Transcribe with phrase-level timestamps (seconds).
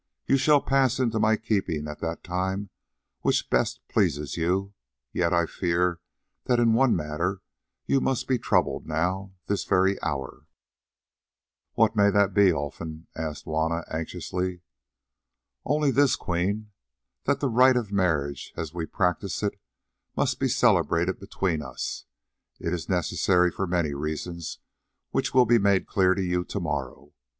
[0.25, 2.71] "You shall pass into my keeping at that time
[3.19, 4.73] which best pleases you,
[5.13, 5.99] yet I fear
[6.45, 7.43] that in one matter
[7.85, 10.47] you must be troubled now, this very hour."
[11.73, 14.61] "What may that be, Olfan?" asked Juanna anxiously.
[15.65, 16.71] "Only this, Queen,
[17.25, 19.61] that the rite of marriage as we practise it
[20.17, 22.05] must be celebrated between us.
[22.59, 24.57] It is necessary for many reasons
[25.11, 27.13] which will be made clear to you to morrow.